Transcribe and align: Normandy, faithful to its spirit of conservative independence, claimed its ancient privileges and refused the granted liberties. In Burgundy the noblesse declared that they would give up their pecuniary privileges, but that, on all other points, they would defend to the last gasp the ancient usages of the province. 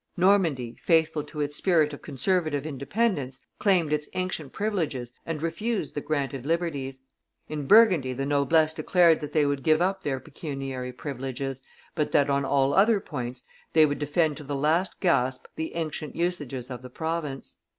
Normandy, 0.17 0.75
faithful 0.81 1.23
to 1.25 1.41
its 1.41 1.55
spirit 1.55 1.93
of 1.93 2.01
conservative 2.01 2.65
independence, 2.65 3.39
claimed 3.59 3.93
its 3.93 4.09
ancient 4.15 4.51
privileges 4.51 5.11
and 5.27 5.43
refused 5.43 5.93
the 5.93 6.01
granted 6.01 6.43
liberties. 6.43 7.01
In 7.47 7.67
Burgundy 7.67 8.11
the 8.11 8.25
noblesse 8.25 8.73
declared 8.73 9.19
that 9.19 9.31
they 9.31 9.45
would 9.45 9.61
give 9.61 9.79
up 9.79 10.01
their 10.01 10.19
pecuniary 10.19 10.91
privileges, 10.91 11.61
but 11.93 12.11
that, 12.13 12.31
on 12.31 12.45
all 12.45 12.73
other 12.73 12.99
points, 12.99 13.43
they 13.73 13.85
would 13.85 13.99
defend 13.99 14.37
to 14.37 14.43
the 14.43 14.55
last 14.55 14.99
gasp 15.01 15.45
the 15.55 15.75
ancient 15.75 16.15
usages 16.15 16.71
of 16.71 16.81
the 16.81 16.89
province. 16.89 17.59